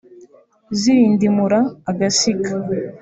zirindimura 0.79 1.59
Agasiga 1.91 2.51